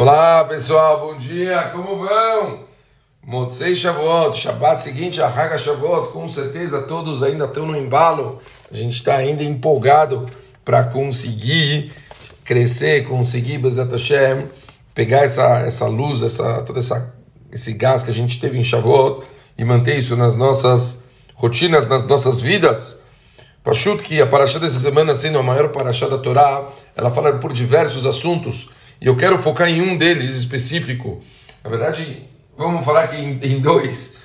Olá 0.00 0.44
pessoal, 0.44 1.00
bom 1.00 1.18
dia, 1.18 1.70
como 1.72 1.98
vão? 1.98 2.60
Motzei 3.20 3.74
Shavuot, 3.74 4.38
Shabbat 4.38 4.80
seguinte, 4.80 5.20
a 5.20 5.26
Haga 5.26 5.58
Shavuot, 5.58 6.12
com 6.12 6.28
certeza 6.28 6.82
todos 6.82 7.20
ainda 7.20 7.46
estão 7.46 7.66
no 7.66 7.76
embalo, 7.76 8.40
a 8.70 8.76
gente 8.76 8.94
está 8.94 9.16
ainda 9.16 9.42
empolgado 9.42 10.30
para 10.64 10.84
conseguir 10.84 11.90
crescer, 12.44 13.08
conseguir, 13.08 13.58
Bezat 13.58 13.90
Hashem, 13.90 14.46
pegar 14.94 15.24
essa, 15.24 15.62
essa 15.66 15.86
luz, 15.88 16.22
essa, 16.22 16.62
todo 16.62 16.78
essa, 16.78 17.12
esse 17.50 17.72
gás 17.72 18.04
que 18.04 18.10
a 18.10 18.14
gente 18.14 18.40
teve 18.40 18.56
em 18.56 18.62
Shavuot 18.62 19.26
e 19.58 19.64
manter 19.64 19.98
isso 19.98 20.14
nas 20.14 20.36
nossas 20.36 21.08
rotinas, 21.34 21.88
nas 21.88 22.04
nossas 22.04 22.40
vidas. 22.40 23.02
Pashut, 23.64 24.00
que 24.00 24.22
a 24.22 24.28
paraxá 24.28 24.60
dessa 24.60 24.78
semana, 24.78 25.16
sendo 25.16 25.40
a 25.40 25.42
maior 25.42 25.70
paraxá 25.70 26.06
da 26.06 26.18
Torá, 26.18 26.68
ela 26.96 27.10
fala 27.10 27.32
por 27.38 27.52
diversos 27.52 28.06
assuntos, 28.06 28.70
e 29.00 29.06
eu 29.06 29.16
quero 29.16 29.38
focar 29.38 29.68
em 29.68 29.80
um 29.80 29.96
deles 29.96 30.34
específico. 30.34 31.22
Na 31.62 31.70
verdade, 31.70 32.24
vamos 32.56 32.84
falar 32.84 33.04
aqui 33.04 33.16
em, 33.16 33.60
dois. 33.60 34.18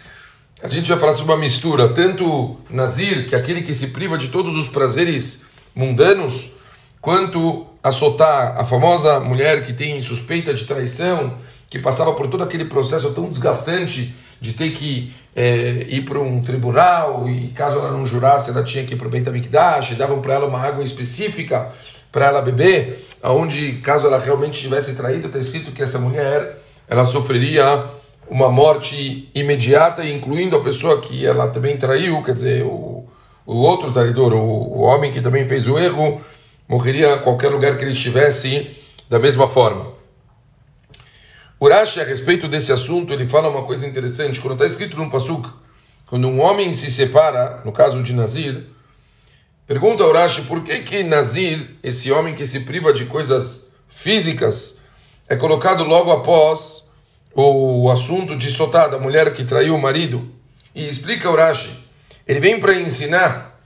A 0.62 0.68
gente 0.68 0.90
vai 0.90 1.00
falar 1.00 1.14
sobre 1.14 1.32
uma 1.34 1.40
mistura, 1.40 1.90
tanto 1.90 2.58
Nazir, 2.70 3.28
que 3.28 3.36
é 3.36 3.38
aquele 3.38 3.62
que 3.62 3.74
se 3.74 3.88
priva 3.88 4.18
de 4.18 4.30
todos 4.30 4.56
os 4.56 4.68
prazeres 4.68 5.46
mundanos, 5.76 6.52
quanto 7.00 7.68
a 7.84 7.92
Sotá, 7.92 8.56
a 8.58 8.66
famosa 8.66 9.20
mulher 9.20 9.64
que 9.64 9.74
tem 9.74 10.02
suspeita 10.02 10.54
de 10.54 10.66
traição, 10.66 11.38
que 11.70 11.78
passava 11.80 12.14
por 12.14 12.28
todo 12.28 12.44
aquele 12.44 12.66
processo 12.66 13.12
tão 13.12 13.30
desgastante 13.30 14.16
de 14.40 14.54
ter 14.54 14.72
que 14.72 15.14
é, 15.36 15.86
ir 15.90 16.06
para 16.06 16.20
um 16.20 16.42
tribunal 16.42 17.28
e 17.28 17.50
caso 17.50 17.80
ela 17.80 17.92
não 17.92 18.06
jurasse, 18.06 18.50
ela 18.50 18.64
tinha 18.64 18.84
que 18.84 18.94
ir 18.94 18.98
para 18.98 19.08
o 19.08 19.10
Beit 19.10 19.28
HaMikdash, 19.28 19.96
davam 19.96 20.22
para 20.22 20.34
ela 20.36 20.48
uma 20.48 20.60
água 20.60 20.84
específica 20.84 21.72
para 22.12 22.28
ela 22.28 22.42
beber, 22.42 23.08
aonde 23.24 23.74
caso 23.78 24.06
ela 24.06 24.20
realmente 24.20 24.60
tivesse 24.60 24.96
traído, 24.96 25.28
está 25.28 25.40
escrito 25.40 25.72
que 25.72 25.82
essa 25.82 25.98
mulher 25.98 26.62
ela 26.90 27.06
sofreria 27.06 27.86
uma 28.30 28.52
morte 28.52 29.30
imediata, 29.34 30.06
incluindo 30.06 30.58
a 30.58 30.64
pessoa 30.64 31.00
que 31.02 31.26
ela 31.26 31.48
também 31.48 31.78
traiu, 31.78 32.22
quer 32.22 32.34
dizer, 32.34 32.66
o, 32.66 33.08
o 33.46 33.56
outro 33.56 33.94
traidor, 33.94 34.34
o, 34.34 34.40
o 34.40 34.82
homem 34.82 35.10
que 35.10 35.22
também 35.22 35.46
fez 35.46 35.68
o 35.68 35.80
erro, 35.80 36.22
morreria 36.68 37.16
em 37.16 37.20
qualquer 37.20 37.48
lugar 37.48 37.78
que 37.78 37.84
ele 37.84 37.92
estivesse 37.92 38.76
da 39.10 39.18
mesma 39.20 39.48
forma. 39.48 39.94
Urashi, 41.62 42.02
a 42.02 42.04
respeito 42.04 42.50
desse 42.50 42.74
assunto, 42.74 43.14
ele 43.14 43.26
fala 43.26 43.48
uma 43.48 43.64
coisa 43.64 43.88
interessante. 43.88 44.42
Quando 44.42 44.54
está 44.54 44.66
escrito 44.66 44.98
no 44.98 45.10
Pasuk, 45.10 45.48
quando 46.08 46.28
um 46.28 46.42
homem 46.42 46.74
se 46.74 46.92
separa, 46.92 47.62
no 47.64 47.72
caso 47.72 48.04
de 48.04 48.12
Nazir, 48.12 48.66
Pergunta 49.66 50.04
Urashi 50.04 50.42
por 50.42 50.62
que 50.62 50.80
que 50.82 51.04
Nazir, 51.04 51.78
esse 51.82 52.12
homem 52.12 52.36
que 52.36 52.46
se 52.46 52.62
priva 52.62 52.92
de 52.92 53.06
coisas 53.06 53.70
físicas, 53.88 54.80
é 55.30 55.38
colocado 55.38 55.86
logo 55.86 56.12
após 56.12 56.90
o 57.34 57.90
assunto 57.90 58.36
de 58.36 58.52
Sotá, 58.52 58.88
da 58.88 59.00
mulher 59.00 59.32
que 59.32 59.46
traiu 59.46 59.74
o 59.74 59.82
marido. 59.82 60.30
E 60.76 60.86
explica 60.86 61.32
Urashi, 61.32 61.88
ele 62.28 62.42
vem 62.42 62.60
para 62.60 62.76
ensinar 62.76 63.58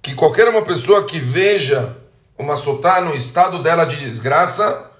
que 0.00 0.14
qualquer 0.14 0.48
uma 0.48 0.62
pessoa 0.62 1.04
que 1.04 1.20
veja 1.20 1.94
uma 2.38 2.56
Sotá 2.56 3.02
no 3.02 3.14
estado 3.14 3.62
dela 3.62 3.84
de 3.84 3.96
desgraça, 3.96 4.90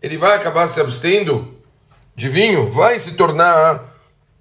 ele 0.00 0.16
vai 0.16 0.36
acabar 0.36 0.68
se 0.68 0.80
abstendo 0.80 1.56
de 2.14 2.28
vinho, 2.28 2.68
vai 2.68 3.00
se 3.00 3.14
tornar 3.14 3.96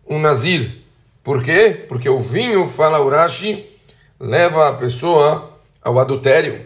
um 0.05 0.19
Nazir. 0.19 0.83
Por 1.23 1.43
quê? 1.43 1.83
Porque 1.89 2.07
o 2.07 2.19
vinho, 2.19 2.69
fala 2.69 3.03
Urashi, 3.03 3.70
leva 4.21 4.69
a 4.69 4.73
pessoa 4.73 5.57
ao 5.81 5.97
adultério. 5.97 6.63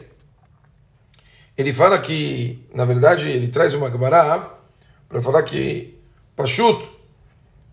Ele 1.57 1.71
fala 1.71 1.97
que, 1.97 2.67
na 2.73 2.83
verdade, 2.83 3.29
ele 3.29 3.47
traz 3.47 3.73
uma 3.73 3.89
Gemara 3.89 4.49
para 5.07 5.21
falar 5.21 5.41
que 5.43 5.97
Pachut, 6.35 6.85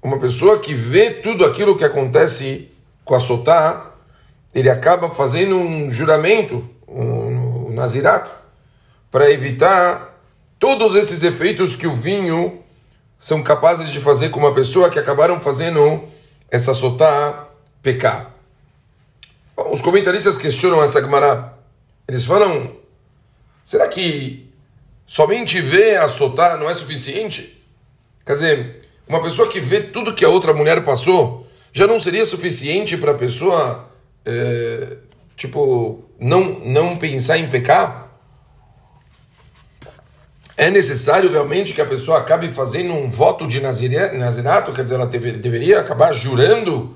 uma 0.01 0.21
pessoa 0.21 0.61
que 0.61 0.73
vê 0.73 1.11
tudo 1.11 1.45
aquilo 1.45 1.77
que 1.77 1.85
acontece 1.85 2.71
com 3.05 3.17
a 3.17 3.21
Sotá, 3.21 3.91
ele 4.55 4.71
acaba 4.71 5.11
fazendo 5.11 5.57
um 5.57 5.91
juramento, 5.91 6.65
um, 6.87 7.67
um 7.67 7.73
nazirato, 7.75 8.31
para 9.11 9.33
evitar 9.33 10.17
todos 10.61 10.95
esses 10.95 11.25
efeitos 11.25 11.75
que 11.75 11.89
o 11.89 11.95
vinho 11.95 12.61
são 13.19 13.43
capazes 13.43 13.91
de 13.91 13.99
fazer 13.99 14.29
com 14.29 14.39
uma 14.39 14.55
pessoa 14.55 14.89
que 14.91 14.99
acabaram 14.99 15.41
fazendo 15.41 16.05
essa 16.49 16.73
Sotá 16.73 17.49
pecar. 17.83 18.32
Os 19.57 19.81
comentaristas 19.81 20.39
questionam 20.39 20.83
essa 20.83 21.01
Gemara. 21.01 21.55
Eles 22.09 22.25
falam: 22.25 22.77
será 23.65 23.87
que 23.89 24.51
somente 25.07 25.61
ver 25.61 25.99
a 25.99 26.09
Sotá 26.09 26.57
não 26.57 26.69
é 26.69 26.75
suficiente? 26.75 27.63
Quer 28.25 28.35
dizer, 28.35 28.89
uma 29.07 29.23
pessoa 29.23 29.49
que 29.49 29.61
vê 29.61 29.81
tudo 29.81 30.15
que 30.15 30.25
a 30.25 30.29
outra 30.29 30.55
mulher 30.55 30.85
passou 30.85 31.47
já 31.73 31.87
não 31.87 31.99
seria 31.99 32.25
suficiente 32.27 32.97
para 32.97 33.13
a 33.13 33.15
pessoa, 33.15 33.91
é, 34.25 34.97
tipo, 35.37 36.05
não, 36.21 36.61
não 36.61 36.97
pensar 36.97 37.39
em 37.39 37.49
pecar? 37.49 38.11
É 40.57 40.71
necessário 40.71 41.31
realmente 41.31 41.73
que 41.73 41.81
a 41.81 41.87
pessoa 41.87 42.19
acabe 42.19 42.51
fazendo 42.51 42.93
um 42.93 43.11
voto 43.11 43.47
de 43.49 43.59
nazirato, 43.61 44.73
quer 44.73 44.83
dizer, 44.85 44.97
ela 44.97 45.07
deve, 45.07 45.33
deveria 45.33 45.81
acabar 45.81 46.13
jurando 46.13 46.95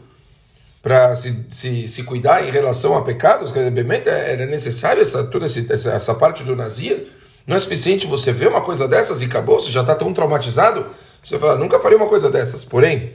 para 0.87 1.17
se, 1.17 1.45
se, 1.51 1.89
se 1.89 2.05
cuidar 2.05 2.47
em 2.47 2.53
relação 2.53 2.97
a 2.97 3.03
pecados, 3.03 3.51
quer 3.51 3.69
dizer, 3.73 4.07
era 4.07 4.47
necessário 4.47 5.03
essa, 5.03 5.25
toda 5.25 5.45
essa, 5.45 5.91
essa 5.91 6.15
parte 6.15 6.45
do 6.45 6.55
Nazir. 6.55 7.09
Não 7.45 7.57
é 7.57 7.59
suficiente 7.59 8.07
você 8.07 8.33
ver 8.33 8.47
uma 8.47 8.61
coisa 8.61 8.87
dessas 8.87 9.21
e 9.21 9.25
acabou, 9.25 9.59
você 9.59 9.73
já 9.73 9.81
está 9.81 9.97
tão 9.97 10.13
traumatizado, 10.13 10.87
você 11.21 11.41
fala, 11.41 11.57
nunca 11.57 11.81
faria 11.81 11.99
uma 11.99 12.07
coisa 12.07 12.31
dessas. 12.31 12.65
Porém, 12.65 13.15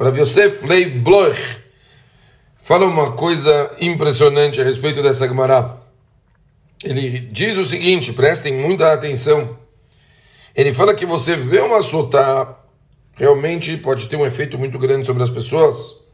Rav 0.00 0.18
Yosef 0.18 0.66
Lei 0.66 0.88
Bloch 0.88 1.38
fala 2.62 2.86
uma 2.86 3.12
coisa 3.12 3.76
impressionante 3.78 4.58
a 4.58 4.64
respeito 4.64 5.02
dessa 5.02 5.28
Gemara. 5.28 5.76
Ele 6.82 7.10
diz 7.10 7.58
o 7.58 7.64
seguinte, 7.66 8.10
prestem 8.14 8.54
muita 8.54 8.94
atenção. 8.94 9.58
Ele 10.54 10.72
fala 10.72 10.94
que 10.94 11.04
você 11.04 11.36
vê 11.36 11.60
uma 11.60 11.82
sotá 11.82 12.58
realmente 13.16 13.76
pode 13.76 14.06
ter 14.06 14.16
um 14.16 14.24
efeito 14.24 14.58
muito 14.58 14.78
grande 14.78 15.04
sobre 15.04 15.22
as 15.22 15.28
pessoas 15.28 16.05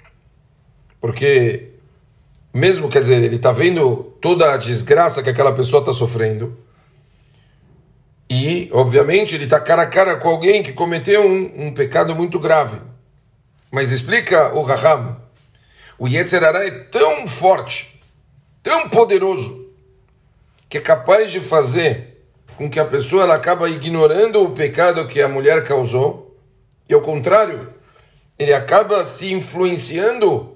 porque, 1.02 1.70
mesmo, 2.54 2.88
quer 2.88 3.00
dizer, 3.00 3.20
ele 3.24 3.34
está 3.34 3.50
vendo 3.50 4.04
toda 4.20 4.54
a 4.54 4.56
desgraça 4.56 5.20
que 5.20 5.28
aquela 5.28 5.52
pessoa 5.52 5.80
está 5.80 5.92
sofrendo. 5.92 6.56
E, 8.30 8.70
obviamente, 8.72 9.34
ele 9.34 9.44
está 9.44 9.58
cara 9.58 9.82
a 9.82 9.86
cara 9.86 10.16
com 10.16 10.28
alguém 10.28 10.62
que 10.62 10.72
cometeu 10.72 11.26
um, 11.26 11.66
um 11.66 11.74
pecado 11.74 12.14
muito 12.14 12.38
grave. 12.38 12.78
Mas 13.68 13.90
explica 13.90 14.54
o 14.54 14.62
Raham. 14.62 15.20
O 15.98 16.06
Yetzerará 16.06 16.64
é 16.64 16.70
tão 16.70 17.26
forte, 17.26 18.00
tão 18.62 18.88
poderoso, 18.88 19.66
que 20.68 20.78
é 20.78 20.80
capaz 20.80 21.32
de 21.32 21.40
fazer 21.40 22.24
com 22.56 22.70
que 22.70 22.78
a 22.78 22.84
pessoa 22.84 23.24
ela 23.24 23.34
acaba 23.34 23.68
ignorando 23.68 24.40
o 24.40 24.52
pecado 24.52 25.08
que 25.08 25.20
a 25.20 25.28
mulher 25.28 25.64
causou. 25.64 26.38
E, 26.88 26.94
ao 26.94 27.00
contrário, 27.00 27.74
ele 28.38 28.54
acaba 28.54 29.04
se 29.04 29.32
influenciando 29.32 30.51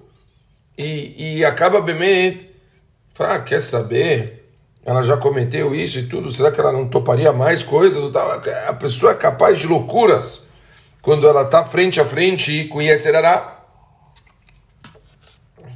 e, 0.77 1.39
e 1.39 1.45
acaba 1.45 1.81
Bemet, 1.81 2.51
fala, 3.15 3.35
ah, 3.35 3.41
quer 3.41 3.61
saber? 3.61 4.45
Ela 4.85 5.03
já 5.03 5.17
cometeu 5.17 5.75
isso 5.75 5.99
e 5.99 6.07
tudo, 6.07 6.31
será 6.31 6.53
que 6.53 6.61
ela 6.61 6.73
não 6.73 6.89
toparia 6.89 7.33
mais 7.33 7.63
coisas? 7.63 8.15
A 8.69 8.73
pessoa 8.75 9.13
é 9.13 9.15
capaz 9.17 9.59
de 9.59 9.67
loucuras 9.67 10.47
quando 11.03 11.27
ela 11.27 11.43
está 11.43 11.65
frente 11.65 12.01
a 12.01 12.05
frente 12.05 12.65
com 12.65 12.83
Yetzerará. 12.83 13.65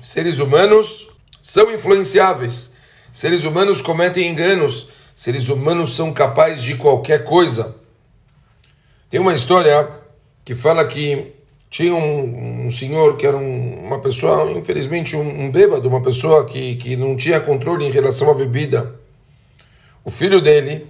Seres 0.02 0.38
humanos 0.38 1.08
são 1.42 1.72
influenciáveis, 1.72 2.72
seres 3.12 3.44
humanos 3.44 3.80
cometem 3.80 4.28
enganos, 4.28 4.88
seres 5.14 5.48
humanos 5.48 5.96
são 5.96 6.12
capazes 6.12 6.62
de 6.62 6.76
qualquer 6.76 7.24
coisa. 7.24 7.76
Tem 9.08 9.18
uma 9.18 9.32
história 9.32 9.88
que 10.44 10.54
fala 10.54 10.86
que 10.86 11.34
tinha 11.70 11.94
um, 11.94 12.66
um 12.66 12.70
senhor 12.70 13.16
que 13.16 13.24
era 13.24 13.36
um, 13.36 13.86
uma 13.86 14.00
pessoa, 14.00 14.50
infelizmente, 14.50 15.14
um, 15.14 15.44
um 15.44 15.50
bêbado, 15.52 15.88
uma 15.88 16.02
pessoa 16.02 16.44
que, 16.44 16.74
que 16.74 16.96
não 16.96 17.16
tinha 17.16 17.40
controle 17.40 17.86
em 17.86 17.90
relação 17.92 18.28
à 18.28 18.34
bebida. 18.34 18.98
O 20.04 20.10
filho 20.10 20.40
dele, 20.40 20.88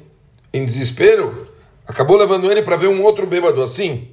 em 0.52 0.64
desespero, 0.64 1.46
acabou 1.86 2.16
levando 2.16 2.50
ele 2.50 2.62
para 2.62 2.76
ver 2.76 2.88
um 2.88 3.02
outro 3.02 3.26
bêbado 3.26 3.62
assim. 3.62 4.08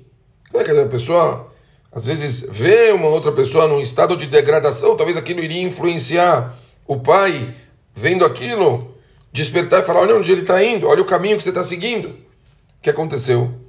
Quer 0.52 0.64
dizer, 0.64 0.82
a 0.82 0.88
pessoa, 0.88 1.54
às 1.90 2.06
vezes, 2.06 2.46
vê 2.52 2.92
uma 2.92 3.08
outra 3.08 3.32
pessoa 3.32 3.66
num 3.66 3.80
estado 3.80 4.18
de 4.18 4.28
degradação, 4.28 4.98
talvez 4.98 5.16
aquilo 5.16 5.42
iria 5.42 5.62
influenciar 5.62 6.60
o 6.86 7.00
pai, 7.00 7.56
vendo 7.96 8.26
aquilo, 8.26 8.94
despertar 9.32 9.84
e 9.84 9.86
falar: 9.86 10.02
olha 10.02 10.16
onde 10.16 10.32
ele 10.32 10.42
está 10.42 10.62
indo, 10.62 10.88
olha 10.88 11.02
o 11.02 11.06
caminho 11.06 11.38
que 11.38 11.44
você 11.44 11.50
está 11.50 11.64
seguindo. 11.64 12.10
O 12.10 12.82
que 12.82 12.90
aconteceu? 12.90 13.67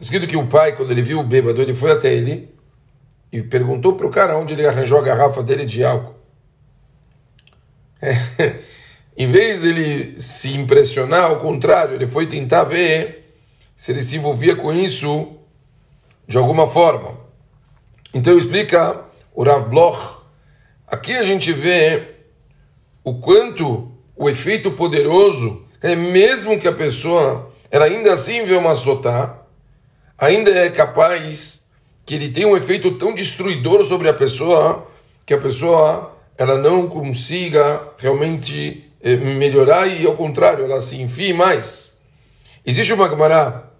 Escrito 0.00 0.26
que 0.26 0.36
o 0.36 0.46
pai, 0.46 0.74
quando 0.74 0.90
ele 0.90 1.02
viu 1.02 1.20
o 1.20 1.24
bêbado, 1.24 1.60
ele 1.60 1.74
foi 1.74 1.92
até 1.92 2.12
ele 2.12 2.48
e 3.30 3.42
perguntou 3.42 3.94
para 3.94 4.06
o 4.06 4.10
cara 4.10 4.36
onde 4.36 4.54
ele 4.54 4.66
arranjou 4.66 4.98
a 4.98 5.02
garrafa 5.02 5.42
dele 5.42 5.66
de 5.66 5.84
álcool. 5.84 6.18
É, 8.02 8.60
em 9.14 9.30
vez 9.30 9.60
dele 9.60 10.18
se 10.18 10.56
impressionar, 10.56 11.24
ao 11.24 11.40
contrário, 11.40 11.94
ele 11.94 12.06
foi 12.06 12.26
tentar 12.26 12.64
ver 12.64 13.36
se 13.76 13.92
ele 13.92 14.02
se 14.02 14.16
envolvia 14.16 14.56
com 14.56 14.72
isso 14.72 15.36
de 16.26 16.38
alguma 16.38 16.66
forma. 16.66 17.18
Então 18.14 18.38
explica 18.38 19.04
o 19.34 19.44
Rav 19.44 19.68
Bloch. 19.68 20.16
Aqui 20.86 21.12
a 21.12 21.22
gente 21.22 21.52
vê 21.52 22.14
o 23.04 23.20
quanto 23.20 23.92
o 24.16 24.30
efeito 24.30 24.70
poderoso 24.70 25.66
é 25.82 25.94
mesmo 25.94 26.58
que 26.58 26.66
a 26.66 26.72
pessoa 26.72 27.52
ela 27.70 27.84
ainda 27.84 28.14
assim 28.14 28.44
vê 28.44 28.54
uma 28.54 28.74
sotá, 28.74 29.39
ainda 30.20 30.50
é 30.50 30.68
capaz 30.68 31.70
que 32.04 32.14
ele 32.14 32.28
tenha 32.28 32.46
um 32.46 32.56
efeito 32.56 32.98
tão 32.98 33.14
destruidor 33.14 33.82
sobre 33.82 34.08
a 34.08 34.12
pessoa 34.12 34.86
que 35.24 35.32
a 35.32 35.38
pessoa 35.38 36.14
ela 36.36 36.58
não 36.58 36.88
consiga 36.88 37.88
realmente 37.96 38.92
eh, 39.02 39.16
melhorar 39.16 39.86
e 39.86 40.06
ao 40.06 40.14
contrário 40.14 40.64
ela 40.64 40.82
se 40.82 41.00
enfie 41.00 41.32
mais. 41.32 41.92
Existe 42.66 42.92
uma 42.92 43.08
Gemara 43.08 43.70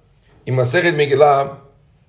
em 0.46 0.52
Maseret 0.52 0.96
Megillah 0.96 1.58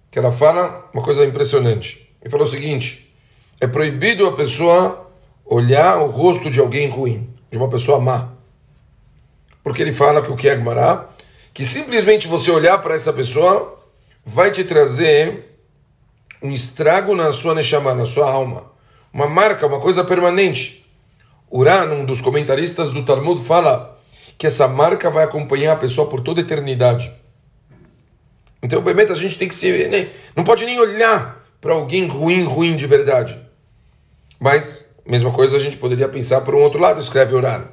que 0.10 0.18
ela 0.18 0.32
fala 0.32 0.90
uma 0.94 1.04
coisa 1.04 1.26
impressionante. 1.26 2.16
Ele 2.22 2.30
falou 2.30 2.46
o 2.46 2.50
seguinte: 2.50 3.14
é 3.60 3.68
proibido 3.68 4.28
a 4.28 4.34
pessoa 4.34 5.12
olhar 5.46 5.98
o 5.98 6.08
rosto 6.08 6.50
de 6.50 6.60
alguém 6.60 6.88
ruim, 6.90 7.30
de 7.50 7.58
uma 7.58 7.70
pessoa 7.70 8.00
má. 8.00 8.30
Porque 9.64 9.82
ele 9.82 9.94
fala 9.94 10.22
que 10.22 10.32
o 10.32 10.36
que 10.36 10.48
é 10.48 10.56
Gemara? 10.56 11.10
Que 11.54 11.66
simplesmente 11.66 12.28
você 12.28 12.50
olhar 12.52 12.78
para 12.78 12.96
essa 12.96 13.12
pessoa 13.12 13.81
vai 14.26 14.52
te 14.52 14.64
trazer 14.64 15.58
um 16.42 16.52
estrago 16.52 17.16
na 17.16 17.32
sua 17.32 17.54
neshama, 17.54 17.94
na 17.94 18.06
sua 18.06 18.30
alma. 18.30 18.72
Uma 19.14 19.28
marca, 19.28 19.68
uma 19.68 19.80
coisa 19.80 20.04
permanente. 20.04 20.86
Uran, 21.52 21.92
um 21.92 22.06
dos 22.06 22.22
comentaristas 22.22 22.92
do 22.92 23.04
Talmud, 23.04 23.44
fala 23.44 24.00
que 24.38 24.48
essa 24.48 24.68
marca 24.68 25.10
vai 25.10 25.24
acompanhar 25.24 25.74
a 25.74 25.78
pessoa 25.78 26.08
por 26.08 26.22
toda 26.22 26.42
a 26.42 26.44
eternidade. 26.44 27.14
Então, 28.64 28.80
obviamente, 28.80 29.12
a 29.12 29.16
gente 29.16 29.38
tem 29.38 29.48
que 29.48 29.56
ser. 29.56 29.90
Né? 29.90 30.10
Não 30.36 30.44
pode 30.44 30.66
nem 30.66 30.80
olhar 30.80 31.46
para 31.60 31.74
alguém 31.74 32.08
ruim, 32.08 32.44
ruim 32.44 32.76
de 32.76 32.88
verdade. 32.88 33.40
Mas, 34.40 34.90
mesma 35.06 35.32
coisa 35.32 35.58
a 35.58 35.60
gente 35.60 35.78
poderia 35.78 36.08
pensar 36.08 36.42
por 36.42 36.56
um 36.56 36.62
outro 36.62 36.80
lado, 36.80 37.02
escreve 37.02 37.36
Uran. 37.36 37.66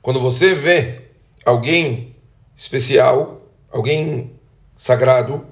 Quando 0.00 0.20
você 0.20 0.54
vê 0.54 1.02
alguém 1.44 2.16
especial, 2.56 3.42
alguém 3.70 4.32
sagrado, 4.74 5.44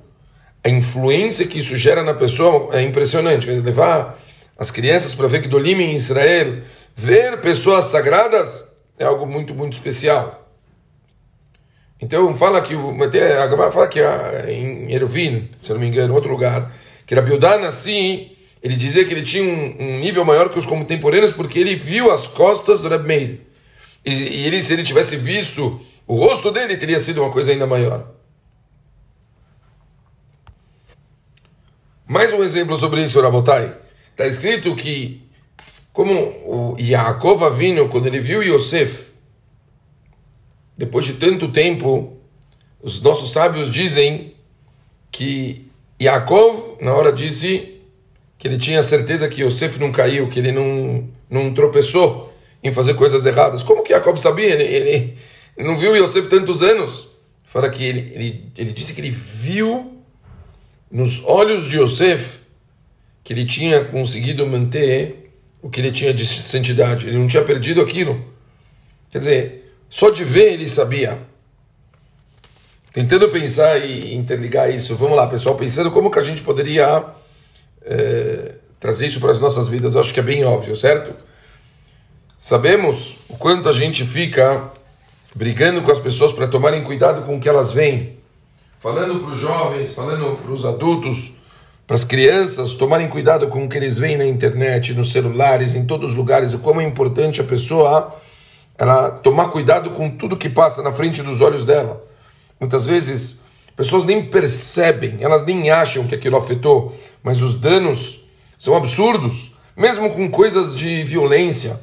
a 0.67 0.69
influência 0.69 1.47
que 1.47 1.61
isso 1.61 1.77
gera 1.77 2.03
na 2.03 2.13
pessoa 2.13 2.77
é 2.77 2.83
impressionante. 2.83 3.49
Levar 3.49 4.19
as 4.59 4.73
crianças 4.73 5.15
para 5.15 5.29
ver 5.29 5.41
que 5.41 5.47
Dolim 5.47 5.81
em 5.81 5.95
Israel, 5.95 6.61
ver 6.93 7.41
pessoas 7.41 7.85
sagradas 7.85 8.77
é 8.99 9.05
algo 9.05 9.25
muito, 9.27 9.55
muito 9.55 9.75
especial. 9.75 10.45
Então 12.01 12.35
fala 12.35 12.61
que 12.61 12.75
o 12.75 12.91
a 13.01 13.49
Gemara 13.49 13.71
fala 13.71 13.87
que 13.87 14.01
em 14.49 14.93
Eruvin, 14.93 15.51
se 15.63 15.73
não 15.73 15.79
me 15.79 15.87
engano, 15.87 16.13
outro 16.13 16.33
lugar, 16.33 16.75
que 17.07 17.15
Rabiudan 17.15 17.61
assim, 17.61 18.33
ele 18.61 18.75
dizia 18.75 19.05
que 19.05 19.15
ele 19.15 19.23
tinha 19.23 19.45
um, 19.45 19.77
um, 19.79 20.01
nível 20.01 20.25
maior 20.25 20.49
que 20.49 20.59
os 20.59 20.67
contemporâneos 20.67 21.33
porque 21.33 21.61
ele 21.61 21.77
viu 21.77 22.11
as 22.11 22.27
costas 22.27 22.81
do 22.81 22.89
Rab 22.89 23.07
Meir. 23.07 23.39
E, 24.05 24.11
e 24.11 24.47
ele, 24.47 24.61
se 24.65 24.73
ele 24.73 24.83
tivesse 24.83 25.17
visto 25.17 25.81
o 26.09 26.17
rosto 26.17 26.51
dele, 26.51 26.77
teria 26.77 26.99
sido 26.99 27.23
uma 27.23 27.31
coisa 27.31 27.53
ainda 27.53 27.69
maior. 27.69 28.16
Mais 32.09 32.33
um 32.33 32.45
exemplo 32.45 32.79
sobre 32.79 33.03
isso, 33.03 33.21
Rabotai. 33.21 33.75
Está 34.13 34.27
escrito 34.27 34.77
que, 34.77 35.23
como 35.93 36.15
o 36.15 36.77
Yaakov 36.79 37.43
Avino, 37.45 37.89
quando 37.89 38.07
ele 38.07 38.21
viu 38.21 38.45
Yosef, 38.45 39.07
depois 40.79 41.05
de 41.05 41.15
tanto 41.15 41.49
tempo, 41.49 42.17
os 42.81 43.03
nossos 43.03 43.33
sábios 43.33 43.73
dizem 43.73 44.35
que 45.11 45.67
Yaakov, 46.01 46.77
na 46.81 46.95
hora, 46.95 47.13
disse 47.13 47.75
que 48.39 48.47
ele 48.47 48.57
tinha 48.57 48.85
certeza 48.85 49.29
que 49.29 49.43
Yosef 49.43 49.81
não 49.81 49.91
caiu, 49.91 50.29
que 50.29 50.39
ele 50.39 50.53
não, 50.53 51.09
não 51.29 51.53
tropeçou 51.53 52.33
em 52.63 52.73
fazer 52.73 52.95
coisas 52.95 53.27
erradas. 53.27 53.65
Como 53.65 53.83
que 53.83 53.93
Yaakov 53.93 54.17
sabia? 54.17 54.55
Ele, 54.55 55.17
ele 55.57 55.67
não 55.67 55.77
viu 55.77 55.97
Yosef 55.97 56.29
tantos 56.29 56.63
anos. 56.63 57.09
Fala 57.45 57.69
que 57.69 57.83
ele, 57.83 58.13
ele, 58.15 58.53
ele 58.57 58.73
disse 58.73 58.95
que 58.95 59.01
ele 59.01 59.11
viu 59.11 59.96
nos 60.91 61.25
olhos 61.25 61.69
de 61.69 61.79
Yosef 61.79 62.41
que 63.23 63.33
ele 63.33 63.45
tinha 63.45 63.85
conseguido 63.85 64.47
manter 64.47 65.33
o 65.61 65.69
que 65.69 65.81
ele 65.81 65.91
tinha 65.91 66.15
de 66.15 66.25
santidade. 66.25 67.09
Ele 67.09 67.19
não 67.19 67.27
tinha 67.27 67.43
perdido 67.43 67.81
aquilo. 67.81 68.25
Quer 69.11 69.19
dizer, 69.19 69.73
só 69.91 70.11
de 70.11 70.23
ver 70.23 70.53
ele 70.53 70.69
sabia. 70.69 71.19
Tentando 72.93 73.29
pensar 73.29 73.79
e 73.79 74.15
interligar 74.15 74.71
isso. 74.71 74.95
Vamos 74.95 75.17
lá, 75.17 75.27
pessoal, 75.27 75.57
pensando 75.57 75.91
como 75.91 76.11
que 76.11 76.19
a 76.19 76.25
gente 76.25 76.43
poderia 76.43 77.05
é, 77.83 78.55
trazer 78.79 79.07
isso 79.07 79.19
para 79.19 79.33
as 79.33 79.41
nossas 79.41 79.69
vidas. 79.69 79.97
Acho 79.97 80.15
que 80.15 80.21
é 80.21 80.23
bem 80.23 80.45
óbvio, 80.45 80.77
certo? 80.77 81.15
Sabemos 82.39 83.19
o 83.29 83.37
quanto 83.37 83.69
a 83.69 83.73
gente 83.73 84.05
fica 84.05 84.71
brigando 85.35 85.83
com 85.83 85.91
as 85.91 85.99
pessoas 85.99 86.33
para 86.33 86.47
tomarem 86.47 86.85
cuidado 86.85 87.27
com 87.27 87.37
o 87.37 87.41
que 87.41 87.49
elas 87.49 87.73
veem 87.73 88.17
falando 88.87 89.19
para 89.19 89.31
os 89.31 89.41
jovens, 89.41 89.93
falando 89.93 90.37
para 90.41 90.53
os 90.53 90.65
adultos, 90.65 91.33
para 91.89 91.97
as 91.97 92.05
crianças 92.05 92.75
tomarem 92.75 93.09
cuidado 93.09 93.49
com 93.49 93.65
o 93.65 93.69
que 93.69 93.77
eles 93.77 93.99
veem 93.99 94.17
na 94.17 94.25
internet, 94.25 94.95
nos 94.95 95.11
celulares, 95.11 95.75
em 95.75 95.85
todos 95.85 96.13
os 96.13 96.17
lugares, 96.17 96.53
e 96.53 96.59
como 96.59 96.81
é 96.81 96.85
importante 96.85 97.41
a 97.41 97.45
pessoa 97.45 98.15
ela 98.79 99.11
tomar 99.11 99.49
cuidado 99.49 99.91
com 99.91 100.09
tudo 100.09 100.37
que 100.37 100.49
passa 100.49 100.85
na 100.85 100.93
frente 100.93 101.21
dos 101.21 101.41
olhos 101.41 101.65
dela. 101.65 102.01
Muitas 102.61 102.87
vezes, 102.87 103.41
pessoas 103.75 104.05
nem 104.05 104.25
percebem, 104.25 105.17
elas 105.19 105.45
nem 105.45 105.69
acham 105.69 106.07
que 106.07 106.15
aquilo 106.15 106.37
afetou, 106.37 106.97
mas 107.25 107.43
os 107.43 107.57
danos 107.57 108.21
são 108.57 108.77
absurdos, 108.77 109.53
mesmo 109.77 110.11
com 110.11 110.31
coisas 110.31 110.77
de 110.77 111.03
violência. 111.03 111.81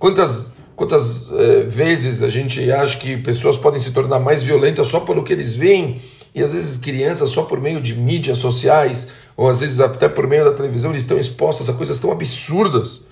Quantas 0.00 0.52
quantas 0.74 1.30
eh, 1.30 1.66
vezes 1.68 2.22
a 2.22 2.28
gente 2.30 2.72
acha 2.72 2.98
que 2.98 3.18
pessoas 3.18 3.56
podem 3.56 3.78
se 3.78 3.92
tornar 3.92 4.18
mais 4.18 4.42
violentas 4.42 4.88
só 4.88 4.98
pelo 4.98 5.22
que 5.22 5.30
eles 5.30 5.54
veem 5.54 6.00
e 6.34 6.42
às 6.42 6.52
vezes 6.52 6.76
crianças 6.76 7.30
só 7.30 7.42
por 7.42 7.60
meio 7.60 7.80
de 7.80 7.94
mídias 7.94 8.38
sociais, 8.38 9.10
ou 9.36 9.48
às 9.48 9.60
vezes 9.60 9.80
até 9.80 10.08
por 10.08 10.26
meio 10.26 10.44
da 10.44 10.52
televisão, 10.52 10.90
eles 10.90 11.02
estão 11.02 11.18
expostos 11.18 11.68
a 11.68 11.72
coisas 11.72 11.98
tão 11.98 12.12
absurdas. 12.12 13.02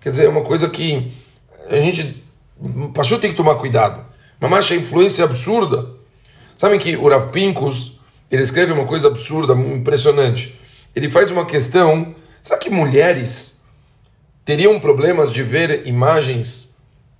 Quer 0.00 0.10
dizer, 0.10 0.26
é 0.26 0.28
uma 0.28 0.42
coisa 0.42 0.68
que 0.68 1.12
a 1.68 1.76
gente, 1.76 2.24
Pachu 2.92 3.18
tem 3.18 3.30
que 3.30 3.36
tomar 3.36 3.54
cuidado. 3.56 4.04
Mas 4.40 4.70
a 4.70 4.74
influência 4.74 5.22
é 5.22 5.24
absurda. 5.24 5.88
Sabem 6.56 6.78
que 6.78 6.96
o 6.96 7.08
Rav 7.08 7.30
Pincus, 7.30 8.00
ele 8.30 8.42
escreve 8.42 8.72
uma 8.72 8.84
coisa 8.84 9.08
absurda, 9.08 9.54
impressionante. 9.54 10.58
Ele 10.94 11.08
faz 11.08 11.30
uma 11.30 11.46
questão, 11.46 12.14
será 12.42 12.58
que 12.58 12.70
mulheres 12.70 13.62
teriam 14.44 14.78
problemas 14.78 15.32
de 15.32 15.42
ver 15.42 15.86
imagens 15.86 16.73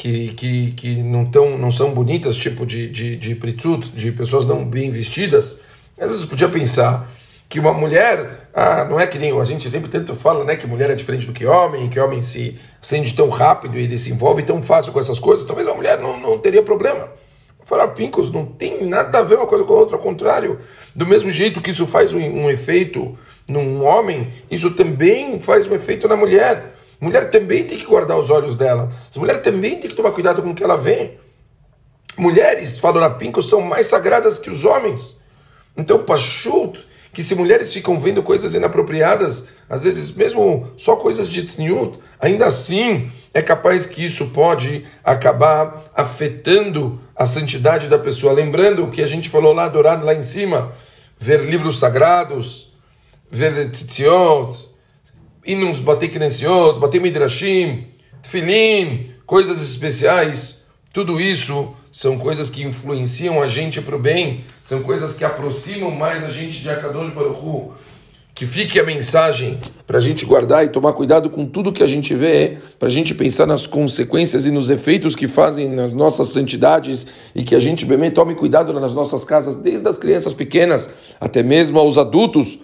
que, 0.05 0.35
que, 0.35 0.71
que 0.73 1.03
não, 1.03 1.25
tão, 1.25 1.57
não 1.57 1.71
são 1.71 1.95
bonitas, 1.95 2.37
tipo 2.37 2.67
de, 2.67 2.91
de, 2.91 3.17
de 3.17 3.35
de 3.35 4.13
pessoas 4.13 4.45
não 4.45 4.63
bem 4.63 4.91
vestidas, 4.91 5.63
às 5.99 6.11
vezes 6.11 6.27
podia 6.27 6.47
pensar 6.47 7.11
que 7.49 7.59
uma 7.59 7.73
mulher, 7.73 8.51
ah, 8.53 8.85
não 8.85 9.01
é 9.01 9.07
que 9.07 9.19
nem 9.19 9.33
a 9.41 9.45
gente 9.47 9.71
sempre 9.71 9.91
tanto 9.91 10.15
fala, 10.15 10.45
né, 10.45 10.57
que 10.57 10.67
mulher 10.67 10.91
é 10.91 10.95
diferente 10.95 11.27
do 11.27 11.33
que 11.33 11.47
homem, 11.47 11.89
que 11.89 11.99
homem 11.99 12.21
se 12.21 12.59
acende 12.83 13.15
tão 13.15 13.31
rápido 13.31 13.79
e 13.79 13.99
se 13.99 14.13
envolve 14.13 14.43
tão 14.43 14.63
fácil 14.63 14.93
com 14.93 15.01
essas 15.01 15.19
coisas, 15.19 15.47
talvez 15.47 15.67
uma 15.67 15.77
mulher 15.77 15.99
não, 15.99 16.21
não 16.21 16.39
teria 16.39 16.63
problema. 16.63 17.09
Falar 17.63 17.89
Pincos 17.89 18.31
não 18.31 18.45
tem 18.45 18.87
nada 18.87 19.21
a 19.21 19.23
ver 19.23 19.37
uma 19.37 19.47
coisa 19.47 19.65
com 19.65 19.73
a 19.73 19.77
outra, 19.77 19.97
ao 19.97 20.03
contrário. 20.03 20.59
Do 20.95 21.07
mesmo 21.07 21.31
jeito 21.31 21.63
que 21.63 21.71
isso 21.71 21.87
faz 21.87 22.13
um, 22.13 22.21
um 22.21 22.51
efeito 22.51 23.17
num 23.49 23.83
homem, 23.83 24.29
isso 24.51 24.71
também 24.73 25.41
faz 25.41 25.67
um 25.67 25.75
efeito 25.75 26.07
na 26.07 26.15
mulher. 26.15 26.74
Mulher 27.01 27.31
também 27.31 27.65
tem 27.65 27.79
que 27.79 27.87
guardar 27.87 28.19
os 28.19 28.31
olhos 28.31 28.55
dela. 28.55 28.91
A 29.15 29.19
mulher 29.19 29.43
também 29.43 29.79
tem 29.79 29.91
que 29.91 29.97
tomar 29.97 30.13
cuidado 30.13 30.43
com 30.43 30.51
o 30.51 30.55
que 30.55 30.65
ela 30.65 30.77
vê. 30.77 31.19
Mulheres, 32.17 32.79
fala 32.79 33.01
na 33.01 33.11
Pinko, 33.11 33.43
são 33.43 33.61
mais 33.61 33.87
sagradas 33.87 34.39
que 34.39 34.51
os 34.51 34.65
homens. 34.65 35.19
Então, 35.77 36.05
Pachut, 36.05 36.87
que 37.13 37.23
se 37.23 37.35
mulheres 37.35 37.73
ficam 37.73 37.99
vendo 37.99 38.23
coisas 38.23 38.55
inapropriadas, 38.55 39.55
às 39.69 39.85
vezes 39.85 40.13
mesmo 40.13 40.69
só 40.77 40.97
coisas 40.97 41.29
de 41.29 41.43
tzniut, 41.43 41.99
ainda 42.21 42.47
assim 42.47 43.11
é 43.33 43.41
capaz 43.41 43.87
que 43.87 44.05
isso 44.05 44.27
pode 44.31 44.87
acabar 45.03 45.85
afetando 45.95 47.01
a 47.17 47.27
santidade 47.27 47.89
da 47.89 47.99
pessoa. 47.99 48.33
Lembrando 48.33 48.85
o 48.85 48.91
que 48.91 49.03
a 49.03 49.07
gente 49.07 49.29
falou 49.29 49.53
lá, 49.53 49.65
adorado 49.65 50.05
lá 50.05 50.15
em 50.15 50.23
cima, 50.23 50.73
ver 51.19 51.41
livros 51.45 51.79
sagrados, 51.79 52.73
ver 53.31 53.71
tzitziot, 53.71 54.74
hinos 55.47 55.81
Batei 55.81 56.09
Knesset, 56.09 56.79
Batei 56.81 57.01
Midrashim, 57.01 57.87
Tfilin, 58.23 59.11
coisas 59.27 59.63
especiais, 59.63 60.65
tudo 60.93 61.21
isso 61.21 61.75
são 61.93 62.19
coisas 62.19 62.51
que 62.51 62.63
influenciam 62.65 63.41
a 63.43 63.47
gente 63.47 63.81
para 63.81 63.95
o 63.95 63.99
bem, 63.99 64.45
são 64.63 64.83
coisas 64.83 65.17
que 65.17 65.25
aproximam 65.25 65.91
mais 65.91 66.25
a 66.25 66.31
gente 66.33 66.61
de 66.61 66.69
Akadosh 66.69 67.13
Baruch 67.13 67.39
Hu. 67.41 67.73
que 68.35 68.47
fique 68.49 68.81
a 68.81 68.83
mensagem 68.83 69.61
para 69.87 69.99
a 69.99 70.01
gente 70.01 70.25
guardar 70.27 70.65
e 70.65 70.69
tomar 70.69 70.93
cuidado 70.93 71.31
com 71.31 71.47
tudo 71.47 71.73
que 71.73 71.85
a 71.85 71.87
gente 71.87 72.13
vê, 72.17 72.59
para 72.81 72.89
a 72.89 72.91
gente 72.91 73.15
pensar 73.15 73.47
nas 73.47 73.65
consequências 73.65 74.45
e 74.45 74.51
nos 74.51 74.71
efeitos 74.71 75.15
que 75.15 75.29
fazem 75.29 75.69
nas 75.69 75.93
nossas 75.93 76.31
santidades 76.31 77.07
e 77.33 77.45
que 77.45 77.55
a 77.55 77.61
gente 77.61 77.85
bem 77.85 78.11
tome 78.11 78.35
cuidado 78.35 78.73
nas 78.73 78.93
nossas 78.93 79.25
casas, 79.25 79.55
desde 79.55 79.87
as 79.87 79.97
crianças 79.97 80.33
pequenas 80.33 80.91
até 81.21 81.45
mesmo 81.45 81.79
aos 81.79 81.97
adultos, 81.97 82.59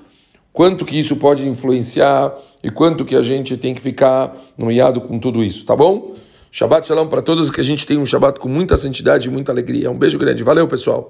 quanto 0.53 0.85
que 0.85 0.99
isso 0.99 1.17
pode 1.17 1.47
influenciar 1.47 2.35
e 2.63 2.71
quanto 2.71 3.05
que 3.05 3.17
a 3.17 3.23
gente 3.23 3.57
tem 3.57 3.75
que 3.75 3.81
ficar 3.81 4.37
noiado 4.57 5.01
com 5.01 5.19
tudo 5.19 5.43
isso, 5.43 5.65
tá 5.65 5.75
bom? 5.75 6.15
Shabbat 6.53 6.87
Shalom 6.87 7.07
para 7.07 7.23
todos, 7.23 7.49
que 7.49 7.61
a 7.61 7.65
gente 7.65 7.87
tenha 7.87 8.01
um 8.01 8.07
Shabbat 8.07 8.41
com 8.41 8.49
muita 8.49 8.77
santidade 8.77 9.29
e 9.29 9.31
muita 9.31 9.53
alegria. 9.53 9.89
Um 9.89 9.97
beijo 9.97 10.19
grande. 10.19 10.43
Valeu, 10.43 10.67
pessoal. 10.67 11.09